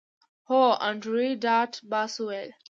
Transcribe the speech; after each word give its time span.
هو 0.49 0.63
انډریو 0.87 1.39
ډاټ 1.45 1.71
باس 1.91 2.13
وویل 2.17 2.49